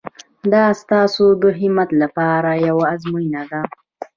[0.53, 3.61] دا ستاسو د همت لپاره یوه ازموینه ده.